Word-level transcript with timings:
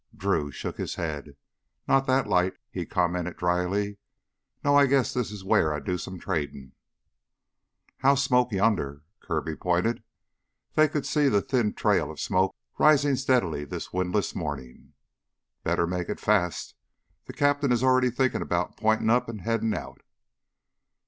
Drew 0.17 0.49
shook 0.49 0.77
his 0.79 0.95
head. 0.95 1.35
"Not 1.87 2.07
that 2.07 2.25
light," 2.25 2.55
he 2.71 2.87
commented 2.87 3.37
dryly. 3.37 3.99
"No, 4.63 4.75
I 4.75 4.87
guess 4.87 5.13
this 5.13 5.29
is 5.29 5.43
where 5.43 5.71
I 5.71 5.79
do 5.79 5.95
some 5.99 6.17
tradin'" 6.17 6.71
"House 7.99 8.23
smoke 8.23 8.51
yonder..." 8.51 9.03
Kirby 9.21 9.55
pointed. 9.57 10.01
They 10.73 10.87
could 10.87 11.05
see 11.05 11.29
the 11.29 11.43
thin 11.43 11.75
trail 11.75 12.09
of 12.09 12.19
smoke 12.19 12.55
rising 12.79 13.15
steadily 13.15 13.63
this 13.63 13.93
windless 13.93 14.33
morning. 14.33 14.93
"Best 15.63 15.87
make 15.87 16.09
it 16.09 16.19
fast 16.19 16.73
the 17.27 17.33
cap'n 17.33 17.71
is 17.71 17.83
already 17.83 18.09
thinkin' 18.09 18.41
about 18.41 18.77
pointin' 18.77 19.07
up 19.11 19.29
an' 19.29 19.37
headin' 19.37 19.75
out." 19.75 20.01